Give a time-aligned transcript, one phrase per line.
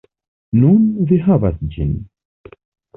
[0.61, 1.95] Nun, vi havas ĝin.